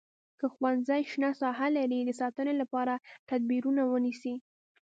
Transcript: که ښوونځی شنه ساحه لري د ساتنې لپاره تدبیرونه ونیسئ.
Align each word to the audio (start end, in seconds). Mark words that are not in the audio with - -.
که 0.39 0.45
ښوونځی 0.53 1.01
شنه 1.11 1.29
ساحه 1.41 1.67
لري 1.77 1.99
د 2.03 2.11
ساتنې 2.21 2.53
لپاره 2.61 2.93
تدبیرونه 3.29 3.81
ونیسئ. 3.85 4.35